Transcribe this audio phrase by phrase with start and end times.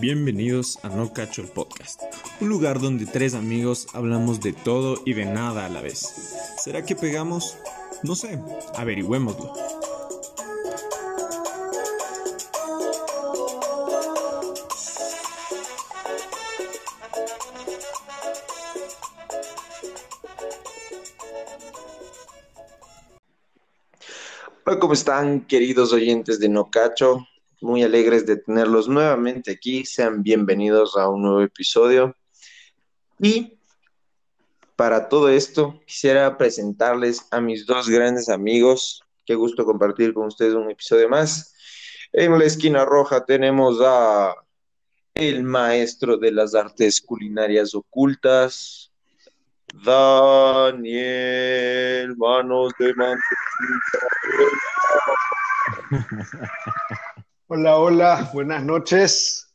[0.00, 2.02] Bienvenidos a No Cacho el Podcast,
[2.40, 6.00] un lugar donde tres amigos hablamos de todo y de nada a la vez.
[6.58, 7.56] ¿Será que pegamos?
[8.02, 8.38] No sé,
[8.76, 9.54] averigüémoslo.
[24.78, 27.26] ¿cómo están, queridos oyentes de No Cacho?
[27.62, 29.86] Muy alegres de tenerlos nuevamente aquí.
[29.86, 32.14] Sean bienvenidos a un nuevo episodio.
[33.18, 33.58] Y
[34.76, 39.02] para todo esto, quisiera presentarles a mis dos grandes amigos.
[39.24, 41.54] Qué gusto compartir con ustedes un episodio más.
[42.12, 44.34] En la esquina roja tenemos a
[45.14, 48.92] el maestro de las artes culinarias ocultas,
[49.82, 50.94] Daniel
[52.18, 53.24] Manos de Mantequilla.
[57.48, 59.54] Hola, hola, buenas noches.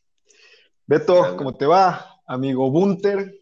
[0.87, 2.21] Beto, ¿cómo te va?
[2.25, 3.37] Amigo Bunter,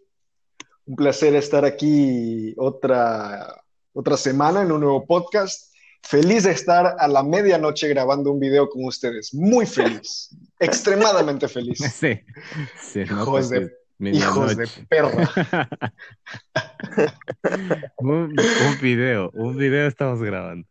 [0.88, 3.62] un placer estar aquí otra,
[3.94, 5.72] otra semana en un nuevo podcast.
[6.02, 9.36] Feliz de estar a la medianoche grabando un video con ustedes.
[9.36, 11.78] Muy feliz, extremadamente feliz.
[11.78, 12.20] Sí,
[12.82, 15.30] sí hijos de, hijos de perra.
[17.98, 20.68] un, un video, un video estamos grabando.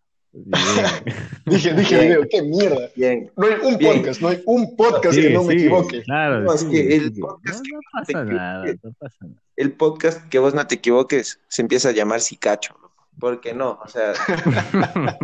[1.47, 2.09] dije, dije Bien.
[2.09, 2.89] video, qué mierda.
[2.97, 3.31] Bien.
[3.37, 3.97] No hay un Bien.
[3.99, 6.03] podcast, no hay un podcast Sí, que no me sí, equivoque.
[6.03, 7.21] Claro, No, es sí, que el sí.
[7.21, 8.35] podcast No, que no pasa equivoques.
[8.37, 9.43] nada, no pasa nada.
[9.57, 12.75] El podcast que vos no te equivoques se empieza a llamar Sicacho.
[12.81, 12.89] loco.
[13.19, 13.79] ¿Por qué no?
[13.85, 14.13] O sea,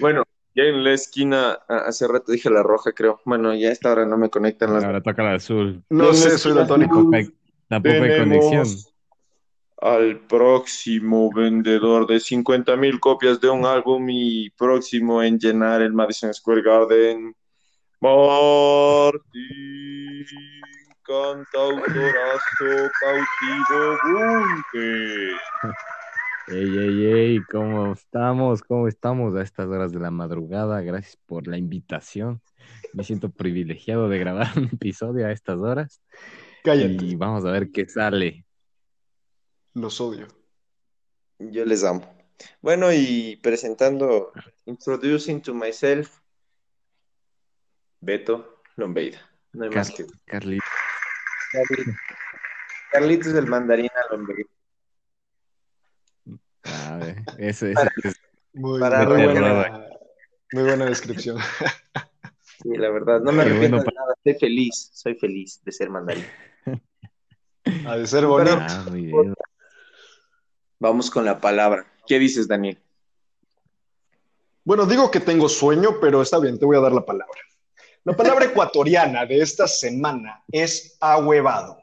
[0.00, 0.22] bueno,
[0.54, 3.20] ya en la esquina, hace rato dije la roja, creo.
[3.24, 4.84] Bueno, ya a esta hora no me conectan las.
[4.84, 5.82] Ahora toca la azul.
[5.90, 6.94] No sé, soy daltónico.
[6.96, 7.28] Tampoco hay,
[7.68, 8.93] tampoco hay Tenemos conexión.
[9.80, 15.92] Al próximo vendedor de 50 mil copias de un álbum y próximo en llenar el
[15.92, 17.34] Madison Square Garden,
[18.00, 19.20] Martín,
[21.02, 25.36] cantautorazo cautivo Bunte.
[26.48, 28.62] Ey, ey, ey, ¿cómo estamos?
[28.62, 30.82] ¿Cómo estamos a estas horas de la madrugada?
[30.82, 32.42] Gracias por la invitación.
[32.92, 36.02] Me siento privilegiado de grabar un episodio a estas horas
[36.62, 38.43] Cállate, y vamos a ver qué sale.
[39.74, 40.28] Los odio.
[41.38, 42.02] Yo les amo.
[42.62, 44.32] Bueno, y presentando,
[44.66, 46.20] introducing to myself,
[48.00, 49.18] Beto Lombeida.
[49.52, 50.06] No hay más que.
[50.24, 50.58] Carly,
[51.52, 51.94] Carlitos.
[52.90, 54.48] Carlitos del mandarín a Lombeida.
[56.64, 57.78] a ver, eso, es
[58.52, 59.88] Muy, Para muy buena,
[60.52, 61.38] muy buena descripción.
[62.62, 65.72] Sí, la verdad, no me Qué arrepiento bueno de nada, estoy feliz, soy feliz de
[65.72, 66.24] ser mandarín.
[67.86, 68.56] Ha de ser bonito.
[68.58, 69.34] Ah, muy bien.
[70.84, 71.90] Vamos con la palabra.
[72.06, 72.78] ¿Qué dices, Daniel?
[74.64, 77.40] Bueno, digo que tengo sueño, pero está bien, te voy a dar la palabra.
[78.04, 81.78] La palabra ecuatoriana de esta semana es ahuevado.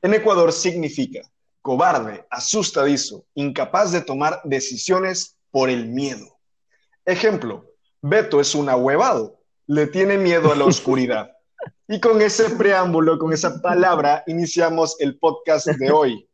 [0.00, 1.20] En Ecuador significa
[1.60, 6.38] cobarde, asustadizo, incapaz de tomar decisiones por el miedo.
[7.04, 7.66] Ejemplo,
[8.00, 11.30] Beto es un ahuevado, le tiene miedo a la oscuridad.
[11.88, 16.29] Y con ese preámbulo, con esa palabra, iniciamos el podcast de hoy.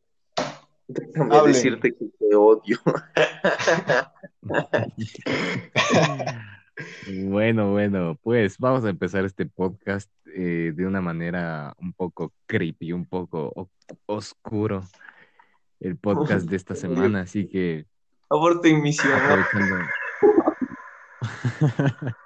[0.89, 1.53] Déjame Hablen.
[1.53, 2.79] decirte que te odio.
[7.25, 12.93] Bueno, bueno, pues vamos a empezar este podcast eh, de una manera un poco creepy,
[12.93, 13.71] un poco
[14.05, 14.83] oscuro,
[15.81, 17.87] el podcast de esta semana, así que
[18.29, 19.13] Aborten misión.
[19.15, 19.77] aprovechando.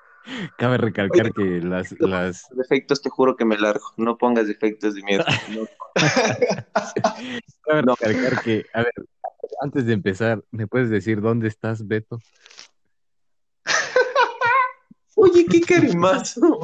[0.57, 3.85] Cabe recalcar que las, las, Defectos, te juro que me largo.
[3.97, 5.25] No pongas defectos de miedo.
[5.51, 5.67] No.
[7.63, 7.95] cabe No.
[7.97, 8.93] recalcar que, a ver,
[9.61, 12.19] antes de empezar, ¿me puedes decir dónde estás, Beto?
[15.17, 16.61] Oye, qué carimazo.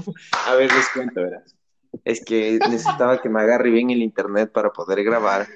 [0.47, 1.57] A ver, les cuento, verás.
[2.05, 5.47] Es que necesitaba que me agarre bien el internet para poder grabar.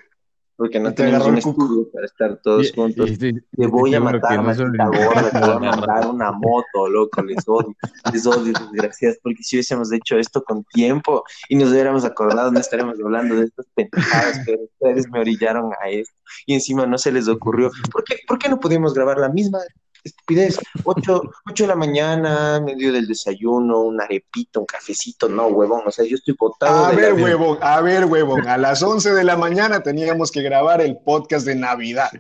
[0.60, 3.08] Porque no tenemos un estudio para estar todos Y- juntos.
[3.08, 6.32] y estoy- Te voy a matar, no solo maldita gorda, te voy a mandar una
[6.32, 7.74] moto, loco, les odio,
[8.12, 12.60] les odio, desgraciadas, porque si hubiésemos hecho esto con tiempo y nos hubiéramos acordado, no
[12.60, 16.14] estaríamos hablando de estas pendejadas, pero ustedes me orillaron a esto
[16.44, 17.70] y encima no se les ocurrió.
[17.90, 19.60] ¿Por qué, por qué no pudimos grabar la misma
[20.04, 20.58] estupidez?
[20.84, 25.90] Ocho, ocho de la mañana, medio del desayuno, una arepita, un cafecito, no, huevón, o
[25.90, 27.24] sea, yo estoy botado A de la ver, vida.
[27.26, 28.48] huevón, a ver, huevón.
[28.48, 32.10] A las 11 de la mañana teníamos que grabar el podcast de Navidad.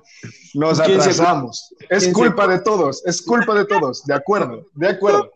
[0.54, 1.74] Nos ¿Quién se- atrasamos.
[1.88, 4.04] Es se- culpa de todos, es culpa de todos.
[4.04, 5.32] De acuerdo, de acuerdo.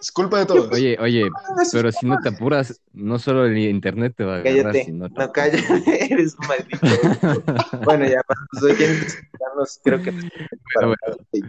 [0.00, 0.70] Es culpa de todos.
[0.72, 1.28] Oye, oye,
[1.72, 5.08] pero si no te apuras, no solo el internet te va a agarrar, Cállate, sino
[5.08, 5.58] no cállate,
[6.10, 7.82] eres un maldito.
[7.84, 9.18] bueno, ya para los oyentes
[9.82, 10.12] creo que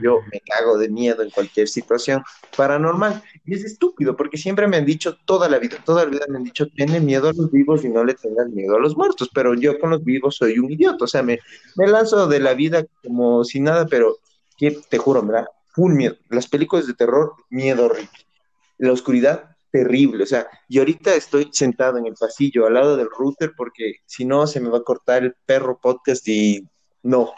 [0.01, 2.23] yo me cago de miedo en cualquier situación
[2.55, 3.21] paranormal.
[3.45, 6.37] Y es estúpido, porque siempre me han dicho toda la vida, toda la vida me
[6.37, 9.29] han dicho, tiene miedo a los vivos y no le tengas miedo a los muertos,
[9.33, 11.39] pero yo con los vivos soy un idiota, o sea, me,
[11.75, 14.17] me lanzo de la vida como si nada, pero
[14.57, 16.15] que, te juro, me da full miedo.
[16.29, 18.09] Las películas de terror, miedo horrible.
[18.79, 20.23] La oscuridad, terrible.
[20.23, 24.25] O sea, y ahorita estoy sentado en el pasillo al lado del router porque si
[24.25, 26.63] no se me va a cortar el perro podcast y
[27.03, 27.31] no.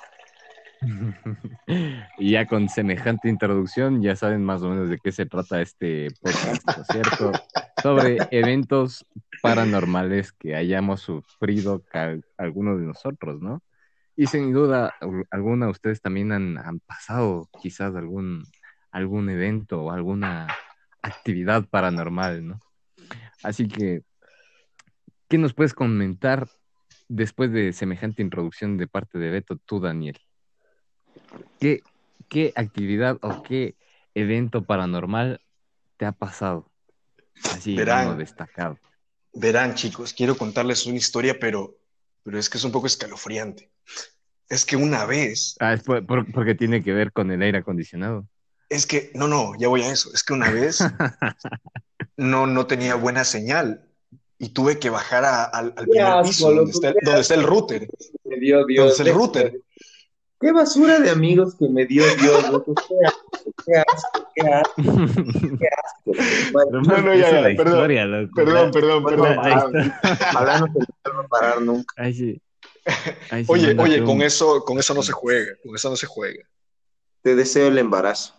[2.17, 6.07] Y ya con semejante introducción ya saben más o menos de qué se trata este
[6.21, 7.31] podcast, ¿no cierto?
[7.81, 9.05] Sobre eventos
[9.41, 11.83] paranormales que hayamos sufrido
[12.38, 13.61] algunos de nosotros, ¿no?
[14.15, 18.43] Y sin duda al- alguna de ustedes también han, han pasado quizás algún,
[18.91, 20.47] algún evento o alguna
[21.01, 22.59] actividad paranormal, ¿no?
[23.44, 24.03] Así que,
[25.27, 26.48] ¿qué nos puedes comentar
[27.07, 30.18] después de semejante introducción de parte de Beto, tú, Daniel?
[31.59, 31.81] ¿Qué,
[32.30, 33.75] qué actividad o qué
[34.13, 35.42] evento paranormal
[35.98, 36.71] te ha pasado?
[37.51, 38.18] Así, Verán.
[38.18, 38.77] destacado.
[39.33, 41.75] Verán, chicos, quiero contarles una historia, pero,
[42.24, 43.71] pero es que es un poco escalofriante.
[44.50, 47.59] Es que una vez, Ah, es por- por- porque tiene que ver con el aire
[47.59, 48.27] acondicionado.
[48.71, 50.09] Es que, no, no, ya voy a eso.
[50.13, 50.79] Es que una vez
[52.18, 53.85] no, no tenía buena señal
[54.39, 57.44] y tuve que bajar a- al, al primer asco, piso, donde está, donde está el
[57.44, 57.88] router.
[58.25, 58.91] Me dio Donde Dios.
[58.91, 59.62] está el router.
[60.39, 62.73] Qué basura de amigos que me dio Dios, loco.
[62.73, 64.81] Qué asco, qué asco,
[65.59, 66.51] qué asco.
[66.51, 68.33] Bueno, No, no, ya, ya, perdón, historia, loco.
[68.35, 69.45] Perdón, perdón, bueno, perdón.
[69.45, 69.53] ahí
[70.01, 70.79] Ah, hablando que
[71.12, 71.94] no va a parar nunca.
[71.97, 72.41] Ay, sí.
[73.29, 76.07] Ay, sí, Oye, oye, con eso, con eso no se juega, con eso no se
[76.07, 76.44] juega.
[77.21, 78.33] Te deseo el embarazo.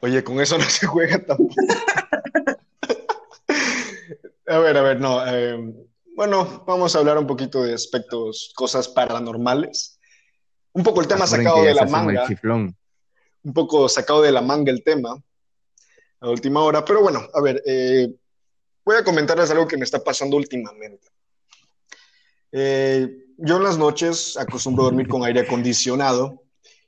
[0.00, 1.54] Oye, con eso no se juega tampoco.
[4.46, 5.24] A ver, a ver, no.
[5.26, 5.74] eh,
[6.16, 9.98] bueno, vamos a hablar un poquito de aspectos, cosas paranormales.
[10.72, 12.76] Un poco el tema sacado de la manga, chiflón.
[13.42, 15.16] un poco sacado de la manga el tema
[16.20, 16.84] a última hora.
[16.84, 18.12] Pero bueno, a ver, eh,
[18.84, 21.08] voy a comentarles algo que me está pasando últimamente.
[22.52, 23.08] Eh,
[23.38, 26.42] yo en las noches acostumbro dormir con aire acondicionado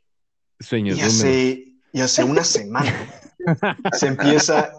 [0.60, 2.92] Sueños y hace, y hace una semana
[3.92, 4.72] se empieza.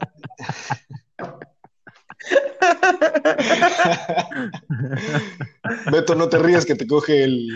[5.92, 7.50] Beto, no te rías que te coge el,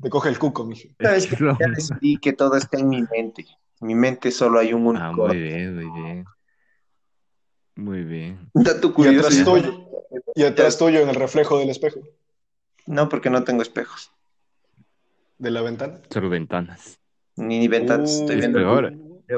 [0.00, 0.88] te coge el cuco, mijo.
[1.00, 3.46] Sabes que ya decidí que todo está en mi mente.
[3.80, 5.26] En mi mente solo hay un Ah, único.
[5.28, 6.24] muy bien, muy bien.
[7.76, 8.50] Muy bien.
[8.54, 9.88] Dato Y atrás tuyo,
[10.34, 12.00] y atrás tuyo en el reflejo del espejo,
[12.86, 14.12] No, porque no tengo espejos.
[15.38, 16.00] de la ventana.
[16.10, 16.99] Solo ventanas.
[17.40, 18.10] Ni ventanas.
[18.10, 18.58] Uh, estoy Es viendo.
[18.58, 18.92] peor.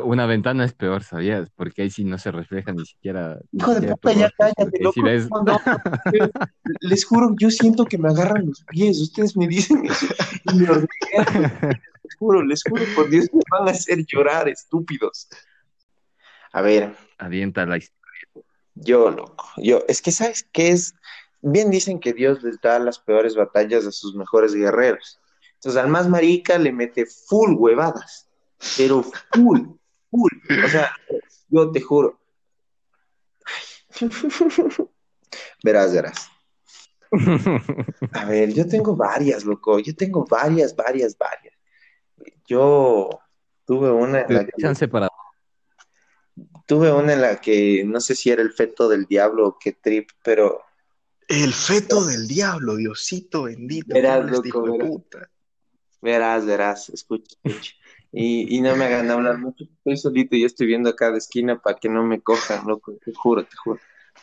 [0.04, 1.50] Una ventana es peor, ¿sabías?
[1.54, 3.38] Porque ahí sí no se refleja ni siquiera.
[3.52, 5.02] ni Hijo de siquiera puta, ya rostro, cállate, loco.
[5.02, 5.60] ves- No,
[6.80, 8.98] les juro, yo siento que me agarran los pies.
[9.00, 10.06] Ustedes me dicen eso
[10.44, 11.78] y me hormiguean.
[12.04, 15.28] Les juro, les juro, por Dios, me van a hacer llorar, estúpidos.
[16.52, 18.44] A ver, Avienta la historia.
[18.74, 20.94] yo, loco, yo, es que ¿sabes qué es?
[21.42, 25.18] Bien dicen que Dios les da las peores batallas a sus mejores guerreros.
[25.62, 28.28] Entonces, al más marica le mete full huevadas,
[28.76, 29.60] pero full,
[30.10, 30.30] full.
[30.64, 30.90] O sea,
[31.48, 32.18] yo te juro.
[35.62, 36.28] Verás, verás.
[38.12, 39.78] A ver, yo tengo varias, loco.
[39.78, 41.54] Yo tengo varias, varias, varias.
[42.44, 43.08] Yo
[43.64, 45.08] tuve una en la que, para.
[46.66, 49.74] tuve una en la que no sé si era el feto del diablo o qué
[49.74, 50.64] trip, pero
[51.28, 53.94] El feto del diablo, Diosito bendito.
[53.94, 54.88] Verás, loco, verás.
[54.88, 55.30] puta.
[56.02, 57.72] Verás, verás, escucha, escucha.
[58.12, 61.78] Y, y no me hagan hablar mucho, estoy solito y estoy viendo cada esquina para
[61.78, 63.80] que no me cojan, loco, te juro, te juro.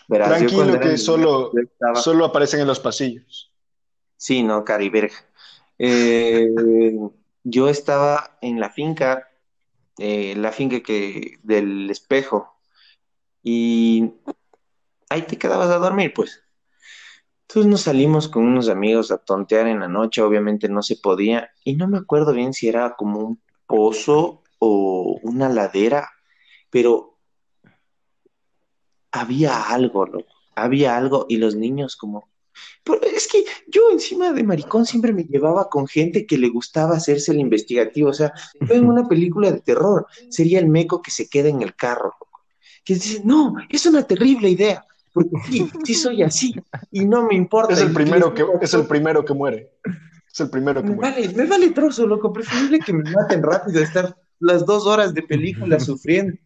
[0.07, 3.51] Verás, yo Tranquilo que solo- yo estaba- Solo aparecen en los pasillos.
[4.17, 5.25] Sí, no, cariberja.
[5.79, 6.49] Eh,
[7.43, 9.27] yo estaba en la finca,
[9.97, 12.59] eh, la finca que del espejo,
[13.41, 14.11] y
[15.09, 16.43] ahí te quedabas a dormir, pues.
[17.49, 21.49] Entonces nos salimos con unos amigos a tontear en la noche, obviamente no se podía,
[21.63, 26.07] y no me acuerdo bien si era como un pozo o una ladera,
[26.69, 27.17] pero
[29.11, 32.29] había algo, loco, había algo, y los niños como
[32.83, 36.97] pero es que yo encima de maricón siempre me llevaba con gente que le gustaba
[36.97, 38.09] hacerse el investigativo.
[38.09, 41.61] O sea, yo en una película de terror sería el meco que se queda en
[41.61, 42.41] el carro, loco.
[42.83, 46.53] Que dice, no, es una terrible idea, porque sí, sí soy así,
[46.91, 47.73] y no me importa.
[47.73, 49.71] Es el primero que, es el primero que muere.
[50.31, 51.11] Es el primero que me muere.
[51.11, 55.23] vale, me vale trozo, loco, preferible que me maten rápido, estar las dos horas de
[55.23, 56.37] película sufriendo.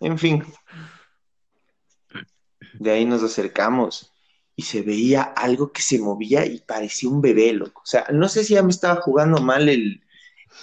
[0.00, 0.44] En fin.
[2.74, 4.12] De ahí nos acercamos
[4.54, 7.82] y se veía algo que se movía y parecía un bebé, loco.
[7.82, 10.02] O sea, no sé si ya me estaba jugando mal el,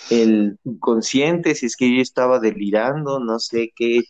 [0.10, 4.04] el inconsciente, si es que yo estaba delirando, no sé qué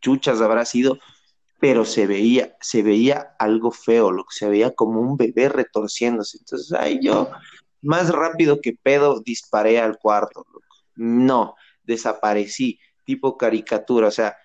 [0.00, 0.98] chuchas habrá sido,
[1.60, 6.38] pero se veía, se veía algo feo, lo que se veía como un bebé retorciéndose.
[6.38, 7.30] Entonces, ahí yo,
[7.82, 10.46] más rápido que pedo, disparé al cuarto.
[10.52, 10.66] Loco.
[10.96, 14.36] No, desaparecí, tipo caricatura, o sea,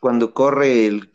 [0.00, 1.12] cuando corre el,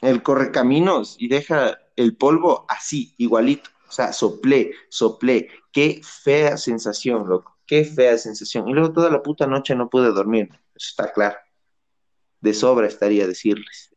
[0.00, 3.70] el corre caminos y deja el polvo así, igualito.
[3.88, 5.48] O sea, soplé, soplé.
[5.70, 7.58] Qué fea sensación, loco.
[7.66, 8.68] Qué fea sensación.
[8.68, 10.48] Y luego toda la puta noche no pude dormir.
[10.74, 11.36] Eso está claro.
[12.40, 13.91] De sobra estaría decirles.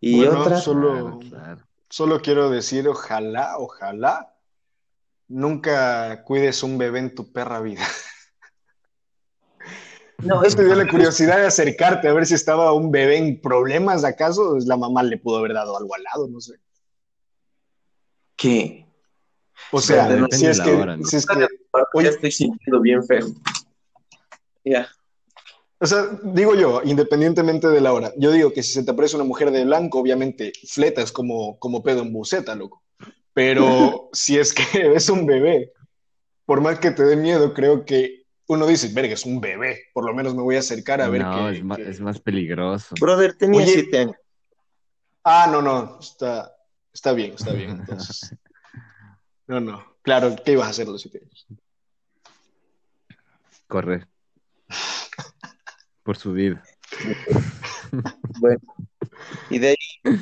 [0.00, 1.66] Y Bueno, otra, solo, Claro, claro.
[1.88, 4.34] solo quiero decir, ojalá, ojalá,
[5.26, 7.84] nunca cuides un bebé en tu perra vida.
[10.18, 13.40] no, Es te dio la curiosidad de acercarte a ver si estaba un bebé en
[13.40, 14.50] problemas, ¿acaso?
[14.52, 16.54] Pues La mamá le pudo haber dado algo al lado, no sé.
[18.36, 18.86] que
[19.72, 21.04] O sea, si es que, la hora, ¿no?
[21.04, 21.48] si es que, ya
[21.92, 23.26] oye, estoy sintiendo bien feo.
[24.64, 24.88] Ya.
[25.80, 29.16] O sea, digo yo, independientemente de la hora, yo digo que si se te aparece
[29.16, 32.82] una mujer de blanco, obviamente fletas como, como pedo en buceta, loco.
[33.32, 34.62] Pero si es que
[34.94, 35.72] es un bebé,
[36.44, 40.04] por más que te dé miedo, creo que uno dice, verga, es un bebé, por
[40.04, 42.18] lo menos me voy a acercar a ver no, qué, es, más, qué- es más
[42.20, 42.94] peligroso.
[42.98, 43.72] Brother, tenía Oye.
[43.72, 44.16] siete años.
[45.22, 46.56] Ah, no, no, está,
[46.92, 48.34] está bien, está bien, entonces.
[49.46, 51.46] No, no, claro, ¿qué ibas a hacer los siete años?
[53.66, 54.06] Correr.
[56.08, 56.62] Por su vida.
[58.40, 58.60] Bueno,
[59.50, 60.16] y de ahí.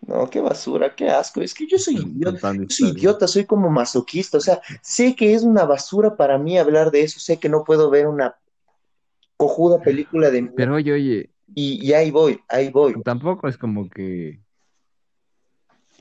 [0.00, 1.42] No, qué basura, qué asco.
[1.42, 2.54] Es que yo soy idiota.
[2.54, 4.38] Yo soy idiota, soy como masoquista.
[4.38, 7.20] O sea, sé que es una basura para mí hablar de eso.
[7.20, 8.36] Sé que no puedo ver una
[9.36, 12.94] cojuda película de Pero oye, oye, y, y ahí voy, ahí voy.
[13.02, 14.40] tampoco es como que.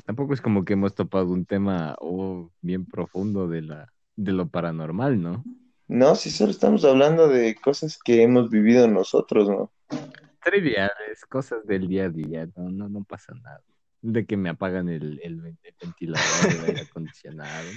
[0.06, 4.48] Tampoco es como que hemos topado un tema oh, bien profundo de la, de lo
[4.48, 5.44] paranormal, ¿no?
[5.88, 9.72] No, si solo estamos hablando de cosas que hemos vivido nosotros, ¿no?
[10.44, 13.62] Triviales, cosas del día a día, no, no, no pasa nada.
[14.01, 17.70] De que me apagan el, el, ven- el ventilador, el aire acondicionado.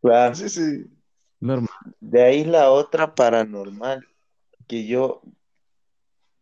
[0.00, 0.34] Claro.
[0.34, 0.86] Sí, sí.
[1.40, 1.68] Normal.
[2.00, 4.06] De ahí la otra paranormal,
[4.66, 5.22] que yo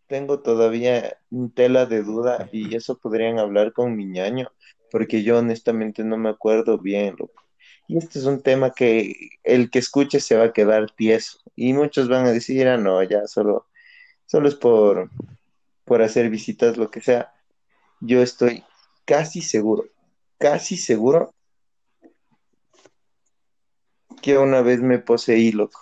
[0.06, 4.50] tengo todavía un tela de duda y eso podrían hablar con mi ñaño,
[4.90, 7.42] porque yo honestamente no me acuerdo bien, loco.
[7.88, 11.72] Y este es un tema que el que escuche se va a quedar tieso y
[11.72, 13.66] muchos van a decir, ah, no, ya solo,
[14.26, 15.10] solo es por,
[15.86, 17.32] por hacer visitas, lo que sea.
[18.00, 18.62] Yo estoy
[19.06, 19.86] casi seguro,
[20.36, 21.34] casi seguro
[24.20, 25.80] que una vez me poseí, loco.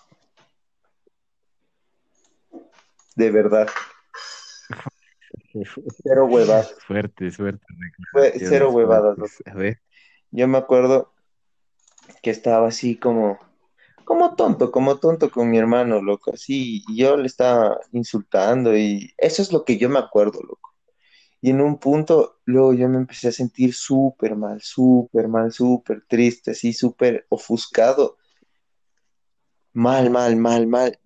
[3.16, 3.68] De verdad.
[6.04, 6.72] Cero huevadas.
[6.86, 7.66] Fuerte, fuerte.
[8.12, 9.42] Fue cero huevadas, fuertes.
[9.46, 9.80] A ver,
[10.30, 11.15] Yo me acuerdo
[12.22, 13.38] que estaba así como,
[14.04, 16.32] como tonto, como tonto con mi hermano, loco.
[16.32, 20.74] Así, y yo le estaba insultando y eso es lo que yo me acuerdo, loco.
[21.40, 26.04] Y en un punto, luego yo me empecé a sentir súper mal, súper mal, súper
[26.08, 28.16] triste, así, súper ofuscado.
[29.72, 30.98] Mal, mal, mal, mal.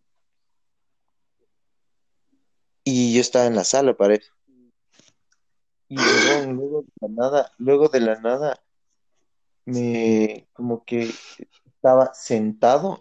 [2.85, 4.31] Y yo estaba en la sala, parece.
[5.89, 8.63] Y luego de la nada, luego de la nada,
[9.71, 11.11] me como que
[11.75, 13.01] estaba sentado,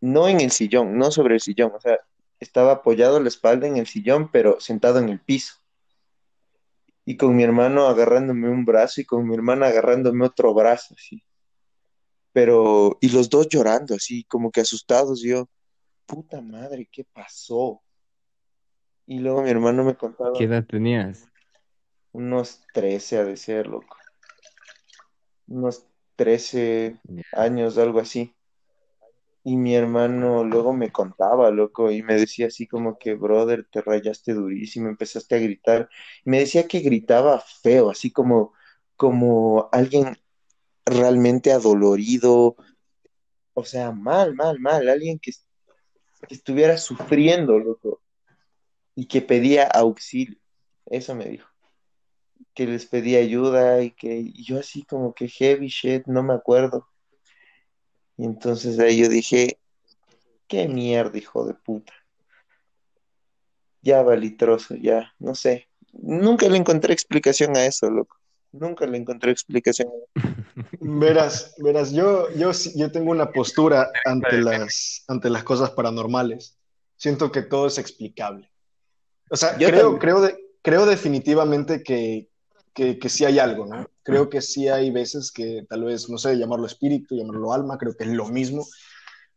[0.00, 1.98] no en el sillón, no sobre el sillón, o sea,
[2.38, 5.54] estaba apoyado la espalda en el sillón, pero sentado en el piso.
[7.04, 11.22] Y con mi hermano agarrándome un brazo y con mi hermana agarrándome otro brazo, así.
[12.32, 15.48] Pero, y los dos llorando, así, como que asustados, yo,
[16.06, 17.82] puta madre, ¿qué pasó?
[19.06, 21.26] Y luego mi hermano me contaba ¿qué edad tenías?
[22.12, 23.96] unos 13 ha de ser, loco.
[25.50, 25.84] Unos
[26.16, 27.22] 13 Ya.
[27.32, 28.34] años, algo así.
[29.42, 33.80] Y mi hermano luego me contaba, loco, y me decía así como que, brother, te
[33.80, 35.88] rayaste durísimo, empezaste a gritar.
[36.24, 38.52] Me decía que gritaba feo, así como,
[38.96, 40.16] como alguien
[40.84, 42.56] realmente adolorido,
[43.54, 45.32] o sea, mal, mal, mal, alguien que
[46.28, 48.02] estuviera sufriendo, loco,
[48.94, 50.38] y que pedía auxilio.
[50.86, 51.49] Eso me dijo.
[52.54, 56.34] Que les pedía ayuda y que y yo así como que heavy shit, no me
[56.34, 56.86] acuerdo.
[58.16, 59.58] Y entonces ahí yo dije,
[60.46, 61.92] qué mierda, hijo de puta.
[63.82, 65.68] Ya valí trozo, ya, no sé.
[65.92, 68.16] Nunca le encontré explicación a eso, loco.
[68.52, 69.88] Nunca le encontré explicación.
[70.80, 76.58] Verás, verás, yo, yo, yo tengo una postura ante las, ante las cosas paranormales.
[76.96, 78.50] Siento que todo es explicable.
[79.30, 82.28] O sea, creo, creo, de, creo definitivamente que,
[82.74, 83.86] que, que, sí hay algo, ¿no?
[84.02, 87.94] Creo que sí hay veces que tal vez, no sé, llamarlo espíritu, llamarlo alma, creo
[87.96, 88.66] que es lo mismo,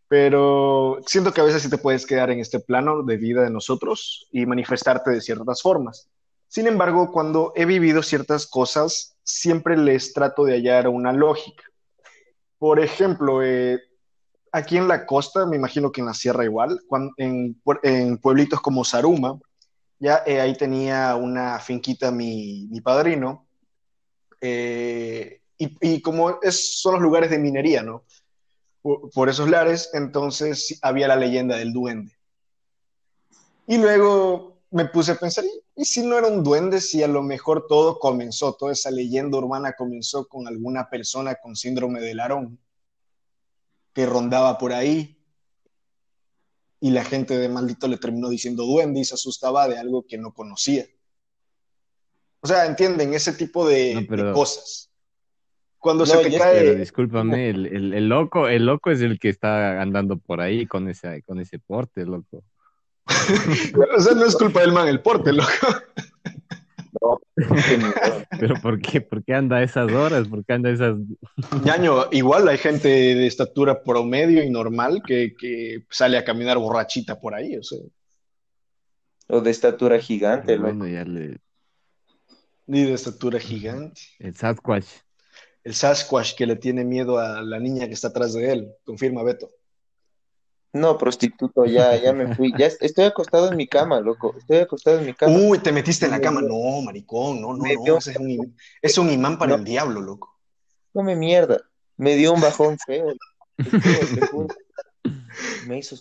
[0.08, 3.50] pero siento que a veces sí te puedes quedar en este plano de vida de
[3.50, 6.10] nosotros y manifestarte de ciertas formas.
[6.48, 11.64] Sin embargo, cuando he vivido ciertas cosas, siempre les trato de hallar una lógica.
[12.60, 13.82] Por ejemplo, eh,
[14.52, 16.80] aquí en la costa, me imagino que en la sierra igual,
[17.18, 19.40] en, en pueblitos como Saruma,
[20.04, 23.48] ya eh, ahí tenía una finquita mi, mi padrino,
[24.42, 28.04] eh, y, como son los lugares de minería, ¿no?
[28.82, 32.12] Por, esos lares, entonces había la leyenda del duende.
[33.66, 36.82] Y luego me puse a pensar, ¿y si no era un duende?
[36.82, 41.56] Si a lo mejor todo comenzó, toda esa leyenda urbana comenzó con alguna persona con
[41.56, 42.60] síndrome del Aarón
[43.94, 45.23] que rondaba por ahí
[46.84, 50.18] y la gente de maldito le terminó diciendo duende y se asustaba de algo que
[50.18, 50.86] no conocía.
[52.42, 54.28] O sea, entienden ese tipo de, no, pero...
[54.28, 54.92] de cosas.
[55.78, 56.60] Cuando no, se te cae.
[56.60, 60.68] Pero discúlpame, el, el, el, loco, el loco es el que está andando por ahí
[60.68, 62.44] con ese, con ese porte, loco.
[63.98, 65.50] o sea, no es culpa del man el porte, loco.
[68.40, 69.02] Pero ¿por qué?
[69.02, 70.28] ¿Por qué anda a esas horas?
[70.28, 70.96] ¿Por qué anda a esas...?
[71.66, 77.20] Ñaño, igual hay gente de estatura promedio y normal que, que sale a caminar borrachita
[77.20, 77.80] por ahí, o sea.
[79.28, 81.38] O de estatura gigante, bueno, ya le...
[82.66, 84.02] Ni de estatura gigante.
[84.20, 84.88] El Sasquatch.
[85.64, 88.72] El Sasquatch que le tiene miedo a la niña que está atrás de él.
[88.84, 89.50] Confirma, Beto.
[90.74, 92.52] No, prostituto, ya, ya me fui.
[92.58, 94.34] Ya estoy acostado en mi cama, loco.
[94.36, 95.38] Estoy acostado en mi cama.
[95.38, 96.42] Uy, te metiste en la cama.
[96.42, 97.98] No, maricón, no, no, no.
[97.98, 99.58] Es un, es un imán para no.
[99.58, 100.36] el diablo, loco.
[100.96, 101.62] No me mierda.
[101.96, 103.14] Me dio un bajón feo.
[105.68, 105.96] me hizo.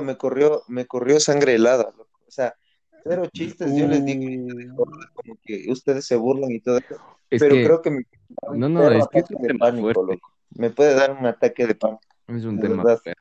[0.00, 2.20] Me corrió, me corrió sangre helada, loco.
[2.24, 2.54] O sea,
[3.02, 3.74] cero chistes.
[3.74, 6.94] Yo les digo como que ustedes se burlan y todo eso.
[7.28, 7.64] Es pero que...
[7.64, 8.06] creo que me.
[8.54, 10.14] No, no, es que es un tema pánico, fuerte.
[10.14, 10.32] Loco.
[10.50, 12.02] Me puede dar un ataque de pánico.
[12.28, 13.14] Es un tema fuerte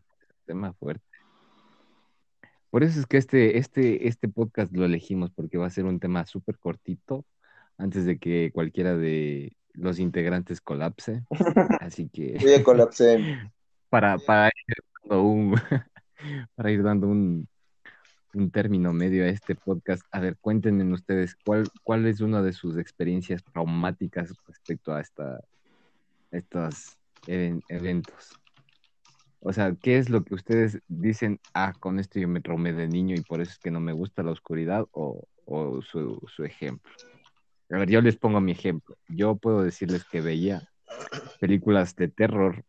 [0.52, 1.06] tema fuerte.
[2.70, 6.00] Por eso es que este, este, este podcast lo elegimos, porque va a ser un
[6.00, 7.26] tema súper cortito,
[7.78, 11.24] antes de que cualquiera de los integrantes colapse.
[11.80, 12.38] Así que.
[12.40, 13.18] Sí, colapse.
[13.90, 15.56] para, para ir dando un,
[16.56, 17.48] para ir dando un,
[18.34, 20.04] un término medio a este podcast.
[20.12, 25.40] A ver, cuéntenme ustedes cuál, cuál es una de sus experiencias traumáticas respecto a esta,
[26.30, 28.41] estos eventos.
[29.44, 31.40] O sea, ¿qué es lo que ustedes dicen?
[31.54, 33.92] Ah, con esto yo me traumé de niño y por eso es que no me
[33.92, 35.28] gusta la oscuridad o,
[35.82, 36.92] su, ejemplo.
[37.72, 38.96] A ver, yo les pongo mi ejemplo.
[39.08, 40.70] Yo puedo decirles que veía
[41.40, 42.64] películas de terror,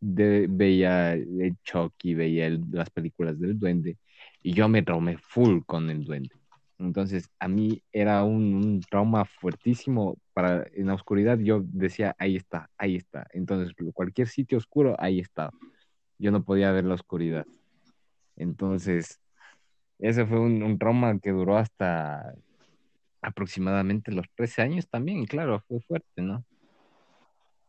[0.00, 3.98] veía el Chucky, veía el, las películas del duende
[4.42, 6.41] y yo me traumé full con el duende.
[6.82, 10.16] Entonces, a mí era un, trauma fuertísimo.
[10.34, 13.26] Para, en la oscuridad yo decía, ahí está, ahí está.
[13.32, 15.50] Entonces, cualquier sitio oscuro, ahí está.
[16.18, 17.46] Yo no podía ver la oscuridad.
[18.36, 19.20] Entonces,
[19.98, 22.34] ese fue un, un trauma que duró hasta
[23.22, 26.44] aproximadamente los 13 años también, claro, fue fuerte, ¿no?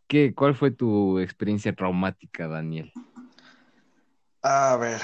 [0.07, 2.91] ¿Qué, ¿Cuál fue tu experiencia traumática, Daniel?
[4.41, 5.01] A ver,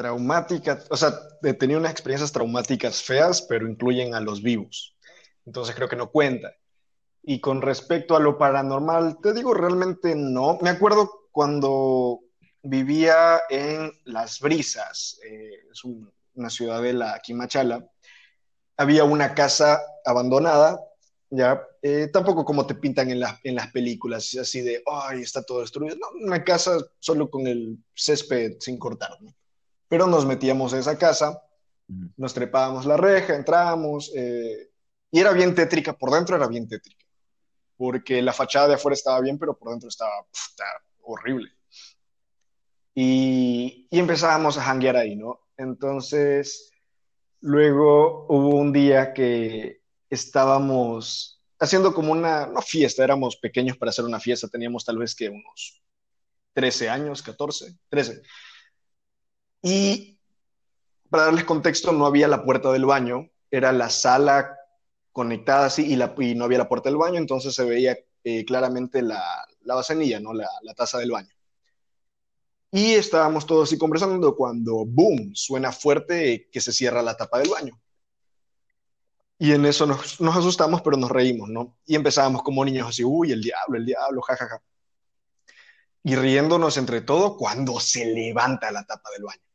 [0.00, 4.96] traumática, o sea, he unas experiencias traumáticas feas, pero incluyen a los vivos.
[5.44, 6.54] Entonces creo que no cuenta.
[7.22, 10.58] Y con respecto a lo paranormal, te digo, realmente no.
[10.62, 12.20] Me acuerdo cuando
[12.62, 17.86] vivía en Las Brisas, eh, es un, una ciudadela aquí en Machala,
[18.78, 20.80] había una casa abandonada,
[21.28, 25.42] ya, eh, tampoco como te pintan en, la, en las películas, así de, ay, está
[25.42, 25.94] todo destruido.
[25.96, 29.34] No, una casa solo con el césped sin cortar, ¿no?
[29.90, 31.42] Pero nos metíamos a esa casa,
[32.16, 34.70] nos trepábamos la reja, entrábamos, eh,
[35.10, 37.04] y era bien tétrica, por dentro era bien tétrica,
[37.76, 40.12] porque la fachada de afuera estaba bien, pero por dentro estaba,
[41.02, 41.50] horrible.
[42.94, 45.40] Y, y empezábamos a janguear ahí, ¿no?
[45.56, 46.70] Entonces,
[47.40, 54.04] luego hubo un día que estábamos haciendo como una, no fiesta, éramos pequeños para hacer
[54.04, 55.82] una fiesta, teníamos tal vez que unos
[56.52, 58.22] 13 años, 14, 13.
[59.62, 60.18] Y
[61.10, 64.56] para darles contexto, no había la puerta del baño, era la sala
[65.12, 68.44] conectada así y, la, y no había la puerta del baño, entonces se veía eh,
[68.44, 69.22] claramente la,
[69.62, 70.32] la vasenilla, ¿no?
[70.32, 71.34] La, la, taza del baño.
[72.70, 77.50] Y estábamos todos así conversando cuando, boom, suena fuerte que se cierra la tapa del
[77.50, 77.80] baño.
[79.38, 81.76] Y en eso nos, nos asustamos, pero nos reímos, ¿no?
[81.86, 84.48] Y empezábamos como niños así, uy, el diablo, el diablo, jajaja.
[84.48, 85.54] Ja, ja.
[86.04, 89.49] Y riéndonos entre todo cuando se levanta la tapa del baño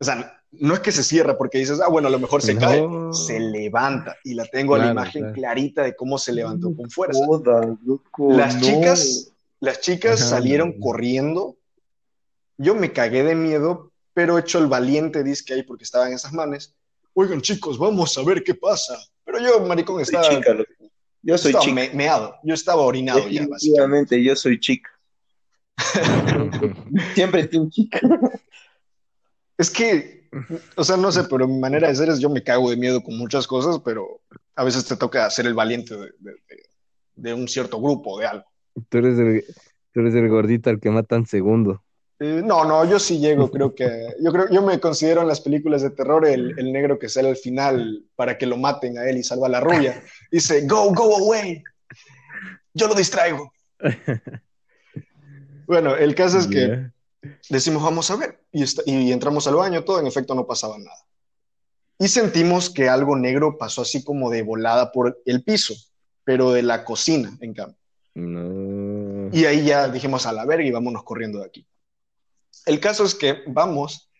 [0.00, 2.54] O sea, no es que se cierra porque dices, ah, bueno, a lo mejor se
[2.54, 2.60] No.
[2.60, 2.82] cae,
[3.12, 4.16] se levanta.
[4.24, 5.34] Y la tengo a la imagen claro.
[5.34, 7.20] clarita de cómo se levantó con fuerza.
[7.26, 8.62] Joda, loco, Las no.
[8.62, 11.56] chicas, las chicas Ajá, salieron no, corriendo.
[12.56, 16.14] Yo me cagué de miedo, pero he hecho el valiente disque ahí porque estaba en
[16.14, 16.74] esas manes.
[17.14, 18.98] Oigan, chicos, vamos a ver qué pasa.
[19.24, 20.56] Pero yo, maricón, Soy estaba, chica.
[21.22, 21.74] Yo soy estaba chica.
[21.74, 22.34] me- meado.
[22.42, 24.22] Yo estaba orinado ya, básicamente.
[24.22, 24.90] Yo soy chica.
[27.14, 28.00] Siempre team chica.
[29.60, 30.26] Es que,
[30.76, 33.02] o sea, no sé, pero mi manera de ser es yo me cago de miedo
[33.02, 34.22] con muchas cosas, pero
[34.56, 36.62] a veces te toca hacer el valiente de, de- de-
[37.16, 38.44] de un cierto grupo, de algo.
[38.88, 39.44] Tú eres el,
[39.92, 41.82] tú eres el gordito al que matan segundo.
[42.20, 45.42] Eh, no, no, yo sí llego, creo que, yo creo, yo me considero en las
[45.42, 49.04] películas de terror el, el negro que sale al final para que lo maten a
[49.10, 50.02] él y salva a la rubia.
[50.32, 51.62] Dice, go, go away.
[52.72, 53.52] Yo lo distraigo.
[55.66, 56.90] Bueno, el caso es que.
[57.48, 60.78] Decimos, vamos a ver, y, está- y entramos al baño, todo, en efecto no pasaba
[60.78, 60.96] nada.
[61.98, 65.74] Y sentimos que algo negro pasó así como de volada por el piso,
[66.24, 67.76] pero de la cocina, en cambio.
[68.14, 69.28] No.
[69.32, 71.66] Y ahí ya dijimos a la verga y vámonos corriendo de aquí.
[72.66, 74.10] El caso es que vamos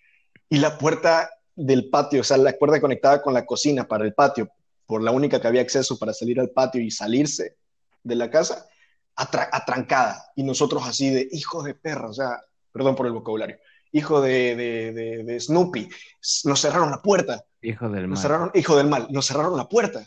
[0.48, 4.14] y la puerta del patio, o sea, la puerta conectada con la cocina para el
[4.14, 4.50] patio,
[4.86, 7.56] por la única que había acceso para salir al patio y salirse
[8.02, 8.66] de la casa,
[9.16, 10.24] atra- atrancada.
[10.36, 12.40] Y nosotros así de hijos de perra, o sea,
[12.72, 13.58] perdón por el vocabulario,
[13.92, 15.88] hijo de, de, de- de Snoopy,
[16.44, 17.44] nos cerraron la puerta.
[17.62, 18.22] Hijo del Nos mal.
[18.22, 20.06] cerraron, hijo del mal, nos cerraron la puerta.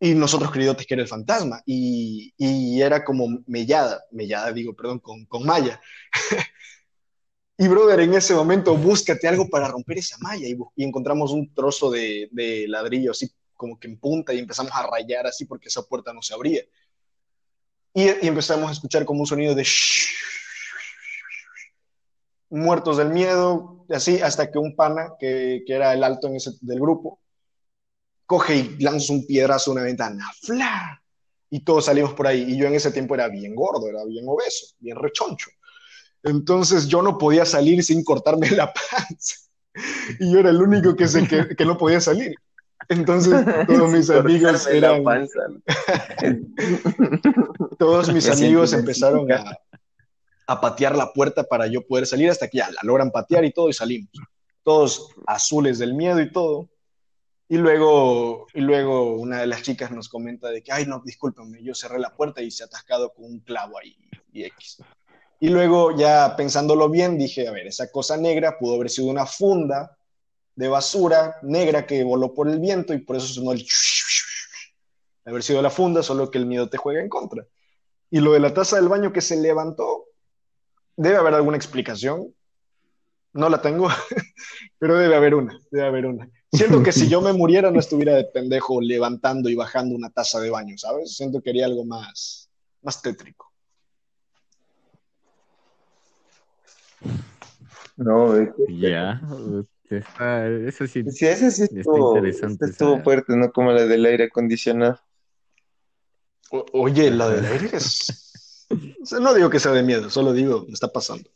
[0.00, 1.60] Y nosotros creídotes que era el fantasma.
[1.66, 5.80] Y, y era como mellada, mellada digo, perdón, con, con malla.
[7.58, 10.46] y brother, en ese momento búscate algo para romper esa malla.
[10.46, 14.70] Y, y encontramos un trozo de, de ladrillo así como que en punta y empezamos
[14.72, 16.62] a rayar así porque esa puerta no se abría.
[17.92, 19.66] Y, y empezamos a escuchar como un sonido de
[22.50, 26.52] muertos del miedo, así hasta que un pana, que, que era el alto en ese,
[26.60, 27.20] del grupo,
[28.26, 31.02] coge y lanza un piedrazo a una ventana, ¡fla!
[31.50, 32.44] Y todos salimos por ahí.
[32.46, 35.50] Y yo en ese tiempo era bien gordo, era bien obeso, bien rechoncho.
[36.22, 39.36] Entonces yo no podía salir sin cortarme la panza.
[40.20, 42.34] Y yo era el único que, se, que, que no podía salir.
[42.88, 45.40] Entonces todos mis amigos Cortarme la eran, panza.
[47.78, 49.56] todos mis Me amigos empezaron a,
[50.48, 53.52] a patear la puerta para yo poder salir hasta que ya la logran patear y
[53.52, 54.10] todo y salimos.
[54.62, 56.70] Todos azules del miedo y todo.
[57.50, 61.62] Y luego, y luego una de las chicas nos comenta de que, ay, no, discúlpame,
[61.62, 63.94] yo cerré la puerta y se ha atascado con un clavo ahí
[64.32, 64.78] y X.
[65.38, 69.26] Y luego ya pensándolo bien, dije, a ver, esa cosa negra pudo haber sido una
[69.26, 69.98] funda
[70.56, 73.66] de basura negra que voló por el viento y por eso sonó el...
[75.26, 77.46] Haber sido la funda, solo que el miedo te juega en contra.
[78.10, 79.97] Y lo de la taza del baño que se levantó,
[80.98, 82.34] debe haber alguna explicación.
[83.32, 83.88] No la tengo,
[84.78, 86.28] pero debe haber una, debe haber una.
[86.52, 90.40] Siento que si yo me muriera no estuviera de pendejo levantando y bajando una taza
[90.40, 91.14] de baño, ¿sabes?
[91.16, 92.50] Siento que haría algo más,
[92.82, 93.52] más tétrico.
[97.96, 99.20] No, es que- Ya.
[99.90, 101.02] Está, eso sí.
[101.10, 103.50] Sí, ese sí Está estuvo, interesante estuvo fuerte, ¿no?
[103.52, 105.00] Como la del aire acondicionado.
[106.50, 108.27] O- oye, la del aire es...
[108.70, 111.28] o sea, no digo que sea de miedo, solo digo, me está pasando.